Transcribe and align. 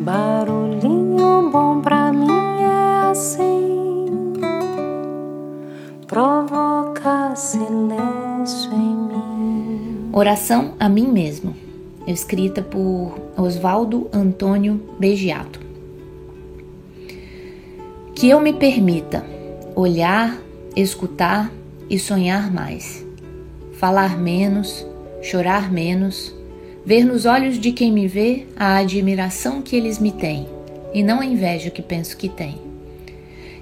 Barulhinho 0.00 1.50
bom 1.50 1.80
pra 1.80 2.12
mim 2.12 2.30
é 2.30 3.10
assim, 3.10 4.06
provoca 6.06 7.34
silêncio 7.34 8.72
em 8.72 8.94
mim. 8.94 10.10
Oração 10.12 10.74
a 10.78 10.88
mim 10.88 11.08
mesmo, 11.08 11.52
escrita 12.06 12.62
por 12.62 13.18
Oswaldo 13.36 14.08
Antônio 14.12 14.80
Begiato. 15.00 15.58
Que 18.14 18.28
eu 18.28 18.40
me 18.40 18.52
permita 18.52 19.26
olhar, 19.74 20.38
escutar 20.76 21.50
e 21.90 21.98
sonhar 21.98 22.52
mais, 22.52 23.04
falar 23.72 24.16
menos, 24.16 24.86
chorar 25.22 25.72
menos 25.72 26.37
ver 26.88 27.04
nos 27.04 27.26
olhos 27.26 27.58
de 27.58 27.70
quem 27.70 27.92
me 27.92 28.08
vê 28.08 28.46
a 28.56 28.78
admiração 28.78 29.60
que 29.60 29.76
eles 29.76 29.98
me 29.98 30.10
têm 30.10 30.48
e 30.94 31.02
não 31.02 31.20
a 31.20 31.26
inveja 31.26 31.68
que 31.68 31.82
penso 31.82 32.16
que 32.16 32.30
têm. 32.30 32.56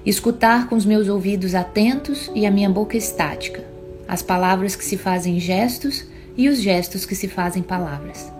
Escutar 0.05 0.69
com 0.69 0.77
os 0.77 0.85
meus 0.85 1.09
ouvidos 1.09 1.53
atentos 1.53 2.31
e 2.33 2.45
a 2.45 2.51
minha 2.51 2.69
boca 2.69 2.95
estática, 2.95 3.65
as 4.07 4.21
palavras 4.21 4.77
que 4.77 4.85
se 4.85 4.95
fazem 4.95 5.41
gestos 5.41 6.05
e 6.37 6.47
os 6.47 6.61
gestos 6.61 7.05
que 7.05 7.15
se 7.15 7.27
fazem 7.27 7.61
palavras. 7.61 8.31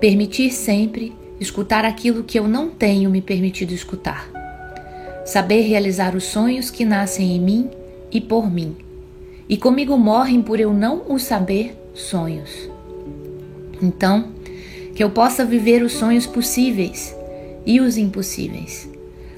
Permitir 0.00 0.50
sempre 0.50 1.12
escutar 1.38 1.84
aquilo 1.84 2.24
que 2.24 2.40
eu 2.40 2.48
não 2.48 2.70
tenho 2.70 3.08
me 3.08 3.22
permitido 3.22 3.72
escutar. 3.72 4.28
Saber 5.24 5.60
realizar 5.60 6.16
os 6.16 6.24
sonhos 6.24 6.72
que 6.72 6.84
nascem 6.84 7.36
em 7.36 7.40
mim 7.40 7.70
e 8.10 8.20
por 8.20 8.50
mim. 8.50 8.74
E 9.48 9.56
comigo 9.56 9.96
morrem 9.96 10.42
por 10.42 10.58
eu 10.58 10.74
não 10.74 11.04
o 11.08 11.20
saber 11.20 11.76
sonhos. 11.94 12.71
Então, 13.82 14.28
que 14.94 15.02
eu 15.02 15.10
possa 15.10 15.44
viver 15.44 15.82
os 15.82 15.92
sonhos 15.94 16.24
possíveis 16.24 17.14
e 17.66 17.80
os 17.80 17.96
impossíveis, 17.98 18.88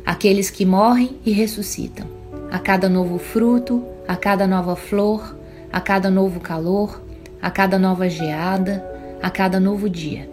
aqueles 0.04 0.50
que 0.50 0.66
morrem 0.66 1.16
e 1.24 1.32
ressuscitam, 1.32 2.06
a 2.50 2.58
cada 2.58 2.88
novo 2.88 3.18
fruto, 3.18 3.82
a 4.06 4.14
cada 4.14 4.46
nova 4.46 4.76
flor, 4.76 5.34
a 5.72 5.80
cada 5.80 6.10
novo 6.10 6.40
calor, 6.40 7.02
a 7.40 7.50
cada 7.50 7.78
nova 7.78 8.08
geada, 8.08 8.84
a 9.22 9.30
cada 9.30 9.58
novo 9.58 9.88
dia. 9.88 10.28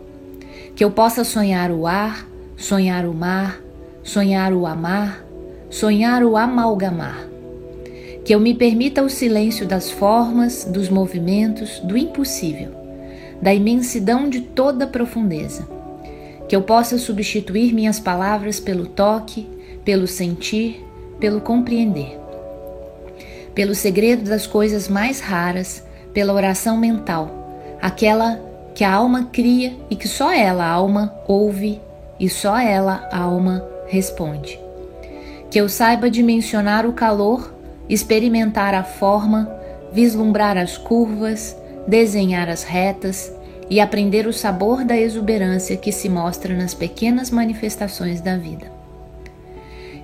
Que 0.75 0.83
eu 0.83 0.91
possa 0.91 1.23
sonhar 1.23 1.71
o 1.71 1.87
ar, 1.87 2.27
sonhar 2.57 3.05
o 3.05 3.13
mar, 3.13 3.61
sonhar 4.03 4.51
o 4.51 4.67
amar, 4.67 5.23
sonhar 5.69 6.23
o 6.23 6.35
amalgamar. 6.35 7.27
Que 8.25 8.35
eu 8.35 8.39
me 8.39 8.53
permita 8.53 9.01
o 9.01 9.09
silêncio 9.09 9.65
das 9.65 9.89
formas, 9.89 10.65
dos 10.65 10.89
movimentos, 10.89 11.79
do 11.79 11.97
impossível 11.97 12.80
da 13.41 13.53
imensidão 13.53 14.29
de 14.29 14.41
toda 14.41 14.85
profundeza. 14.87 15.67
Que 16.47 16.55
eu 16.55 16.61
possa 16.61 16.97
substituir 16.97 17.73
minhas 17.73 17.99
palavras 17.99 18.59
pelo 18.59 18.85
toque, 18.85 19.47
pelo 19.83 20.07
sentir, 20.07 20.85
pelo 21.19 21.41
compreender. 21.41 22.19
Pelo 23.55 23.73
segredo 23.73 24.29
das 24.29 24.45
coisas 24.45 24.87
mais 24.87 25.19
raras, 25.19 25.83
pela 26.13 26.33
oração 26.33 26.77
mental, 26.77 27.77
aquela 27.81 28.39
que 28.75 28.83
a 28.83 28.93
alma 28.93 29.29
cria 29.31 29.73
e 29.89 29.95
que 29.95 30.07
só 30.07 30.31
ela, 30.31 30.65
a 30.65 30.69
alma, 30.69 31.13
ouve 31.27 31.79
e 32.19 32.29
só 32.29 32.59
ela, 32.59 33.07
a 33.11 33.19
alma, 33.19 33.65
responde. 33.87 34.59
Que 35.49 35.59
eu 35.59 35.67
saiba 35.67 36.09
dimensionar 36.09 36.85
o 36.85 36.93
calor, 36.93 37.53
experimentar 37.89 38.73
a 38.73 38.83
forma, 38.83 39.51
vislumbrar 39.91 40.57
as 40.57 40.77
curvas, 40.77 41.55
desenhar 41.87 42.49
as 42.49 42.63
retas 42.63 43.31
e 43.71 43.79
aprender 43.79 44.27
o 44.27 44.33
sabor 44.33 44.83
da 44.83 44.97
exuberância 44.97 45.77
que 45.77 45.93
se 45.93 46.09
mostra 46.09 46.53
nas 46.53 46.73
pequenas 46.73 47.31
manifestações 47.31 48.19
da 48.19 48.35
vida. 48.35 48.69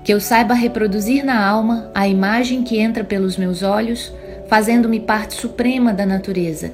Que 0.05 0.13
eu 0.13 0.21
saiba 0.21 0.53
reproduzir 0.53 1.25
na 1.25 1.45
alma 1.45 1.91
a 1.93 2.07
imagem 2.07 2.63
que 2.63 2.79
entra 2.79 3.03
pelos 3.03 3.35
meus 3.35 3.63
olhos, 3.63 4.13
fazendo-me 4.47 5.01
parte 5.01 5.33
suprema 5.33 5.93
da 5.93 6.05
natureza, 6.05 6.71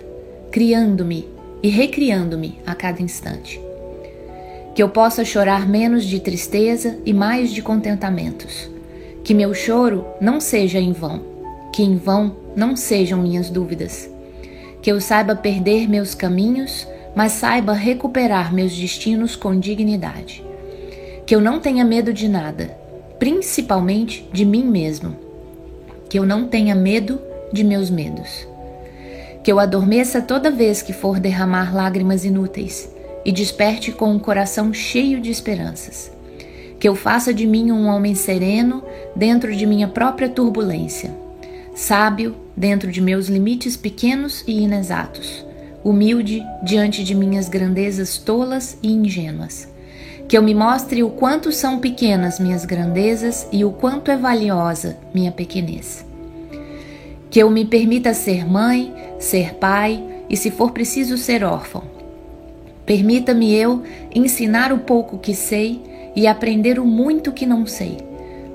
criando-me 0.51 1.27
e 1.63 1.69
recriando-me 1.69 2.59
a 2.63 2.75
cada 2.75 3.01
instante. 3.01 3.59
Que 4.75 4.83
eu 4.83 4.89
possa 4.89 5.25
chorar 5.25 5.67
menos 5.67 6.05
de 6.05 6.19
tristeza 6.19 6.99
e 7.03 7.11
mais 7.11 7.51
de 7.51 7.63
contentamentos. 7.63 8.69
Que 9.23 9.33
meu 9.33 9.51
choro 9.55 10.05
não 10.21 10.39
seja 10.39 10.77
em 10.77 10.91
vão, 10.91 11.23
que 11.73 11.81
em 11.81 11.95
vão 11.97 12.35
não 12.55 12.75
sejam 12.75 13.19
minhas 13.19 13.49
dúvidas 13.49 14.12
que 14.83 14.91
eu 14.91 14.99
saiba 14.99 15.33
perder 15.33 15.89
meus 15.89 16.13
caminhos, 16.13 16.85
mas 17.15 17.31
saiba 17.31 17.71
recuperar 17.71 18.53
meus 18.53 18.75
destinos 18.75 19.33
com 19.33 19.57
dignidade. 19.57 20.43
Que 21.25 21.33
eu 21.33 21.39
não 21.39 21.57
tenha 21.61 21.85
medo 21.85 22.11
de 22.11 22.27
nada, 22.27 22.77
principalmente 23.17 24.29
de 24.33 24.43
mim 24.43 24.65
mesmo. 24.65 25.15
Que 26.09 26.19
eu 26.19 26.25
não 26.25 26.49
tenha 26.49 26.75
medo 26.75 27.17
de 27.53 27.63
meus 27.63 27.89
medos. 27.89 28.45
Que 29.41 29.49
eu 29.49 29.57
adormeça 29.57 30.21
toda 30.21 30.51
vez 30.51 30.81
que 30.81 30.91
for 30.91 31.17
derramar 31.17 31.73
lágrimas 31.73 32.25
inúteis 32.25 32.93
e 33.23 33.31
desperte 33.31 33.89
com 33.89 34.11
um 34.11 34.19
coração 34.19 34.73
cheio 34.73 35.21
de 35.21 35.31
esperanças. 35.31 36.11
Que 36.77 36.89
eu 36.89 36.95
faça 36.95 37.33
de 37.33 37.47
mim 37.47 37.71
um 37.71 37.87
homem 37.87 38.15
sereno 38.15 38.83
dentro 39.15 39.55
de 39.55 39.65
minha 39.65 39.87
própria 39.87 40.27
turbulência 40.27 41.22
sábio 41.73 42.35
dentro 42.55 42.91
de 42.91 43.01
meus 43.01 43.27
limites 43.27 43.75
pequenos 43.75 44.43
e 44.47 44.61
inexatos, 44.61 45.45
humilde 45.83 46.45
diante 46.63 47.03
de 47.03 47.15
minhas 47.15 47.49
grandezas 47.49 48.17
tolas 48.17 48.77
e 48.81 48.91
ingênuas. 48.91 49.67
Que 50.27 50.37
eu 50.37 50.41
me 50.41 50.53
mostre 50.53 51.03
o 51.03 51.09
quanto 51.09 51.51
são 51.51 51.79
pequenas 51.79 52.39
minhas 52.39 52.63
grandezas 52.63 53.47
e 53.51 53.65
o 53.65 53.71
quanto 53.71 54.09
é 54.09 54.17
valiosa 54.17 54.97
minha 55.13 55.31
pequenez. 55.31 56.05
Que 57.29 57.39
eu 57.39 57.49
me 57.49 57.65
permita 57.65 58.13
ser 58.13 58.45
mãe, 58.45 58.93
ser 59.19 59.55
pai 59.55 60.01
e, 60.29 60.37
se 60.37 60.51
for 60.51 60.71
preciso, 60.71 61.17
ser 61.17 61.43
órfão. 61.43 61.83
Permita-me 62.85 63.53
eu 63.53 63.81
ensinar 64.13 64.71
o 64.71 64.79
pouco 64.79 65.17
que 65.17 65.33
sei 65.33 65.81
e 66.15 66.27
aprender 66.27 66.79
o 66.79 66.85
muito 66.85 67.31
que 67.31 67.45
não 67.45 67.65
sei, 67.65 67.97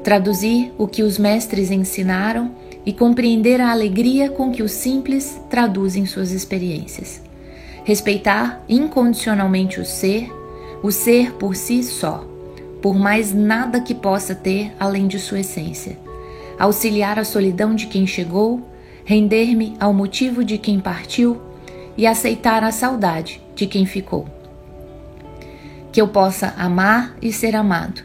traduzir 0.04 0.72
o 0.78 0.86
que 0.86 1.02
os 1.02 1.18
mestres 1.18 1.70
ensinaram 1.70 2.52
e 2.84 2.92
compreender 2.92 3.60
a 3.60 3.70
alegria 3.70 4.30
com 4.30 4.50
que 4.50 4.62
os 4.62 4.72
simples 4.72 5.40
traduzem 5.50 6.06
suas 6.06 6.30
experiências. 6.30 7.20
Respeitar 7.84 8.62
incondicionalmente 8.68 9.80
o 9.80 9.84
ser, 9.84 10.30
o 10.82 10.90
ser 10.90 11.32
por 11.34 11.56
si 11.56 11.82
só, 11.82 12.26
por 12.80 12.94
mais 12.96 13.32
nada 13.32 13.80
que 13.80 13.94
possa 13.94 14.34
ter 14.34 14.72
além 14.78 15.06
de 15.06 15.18
sua 15.18 15.40
essência. 15.40 15.98
Auxiliar 16.58 17.18
a 17.18 17.24
solidão 17.24 17.74
de 17.74 17.86
quem 17.86 18.06
chegou, 18.06 18.62
render-me 19.04 19.76
ao 19.80 19.92
motivo 19.92 20.44
de 20.44 20.58
quem 20.58 20.78
partiu 20.80 21.40
e 21.96 22.06
aceitar 22.06 22.62
a 22.62 22.70
saudade 22.70 23.42
de 23.54 23.66
quem 23.66 23.86
ficou. 23.86 24.26
Que 25.90 26.00
eu 26.00 26.08
possa 26.08 26.54
amar 26.56 27.16
e 27.20 27.32
ser 27.32 27.56
amado, 27.56 28.02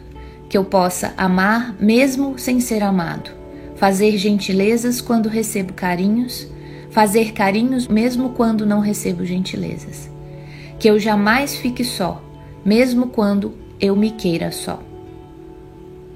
que 0.49 0.57
eu 0.57 0.63
possa 0.63 1.13
amar 1.17 1.75
mesmo 1.79 2.39
sem 2.39 2.59
ser 2.59 2.81
amado 2.81 3.42
fazer 3.83 4.17
gentilezas 4.17 5.01
quando 5.01 5.27
recebo 5.27 5.73
carinhos, 5.73 6.47
fazer 6.89 7.33
carinhos 7.33 7.85
mesmo 7.85 8.29
quando 8.29 8.65
não 8.65 8.79
recebo 8.79 9.25
gentilezas. 9.25 10.09
Que 10.79 10.89
eu 10.89 10.97
jamais 10.97 11.57
fique 11.57 11.83
só, 11.83 12.23
mesmo 12.63 13.07
quando 13.07 13.53
eu 13.81 13.93
me 13.93 14.11
queira 14.11 14.53
só. 14.53 14.81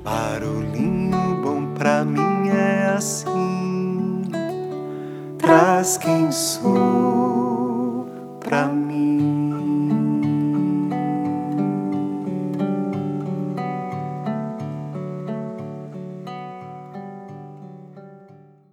Barulhinho 0.01 1.41
bom 1.43 1.73
pra 1.73 2.05
mim 2.05 2.47
é 2.47 2.93
assim, 2.95 4.21
traz 5.37 5.97
quem 5.97 6.31
sou 6.31 6.86